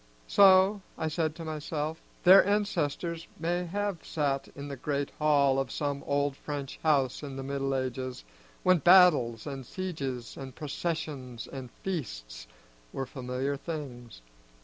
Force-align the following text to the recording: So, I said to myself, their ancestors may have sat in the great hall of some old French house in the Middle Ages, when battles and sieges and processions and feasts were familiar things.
So, 0.25 0.81
I 0.97 1.07
said 1.09 1.35
to 1.35 1.45
myself, 1.45 2.01
their 2.23 2.43
ancestors 2.43 3.27
may 3.37 3.65
have 3.65 4.03
sat 4.03 4.47
in 4.55 4.67
the 4.67 4.75
great 4.75 5.11
hall 5.19 5.59
of 5.59 5.69
some 5.71 6.01
old 6.07 6.35
French 6.35 6.79
house 6.81 7.21
in 7.21 7.35
the 7.35 7.43
Middle 7.43 7.75
Ages, 7.75 8.23
when 8.63 8.79
battles 8.79 9.45
and 9.45 9.63
sieges 9.63 10.35
and 10.37 10.55
processions 10.55 11.45
and 11.47 11.69
feasts 11.83 12.47
were 12.91 13.05
familiar 13.05 13.55
things. 13.55 14.23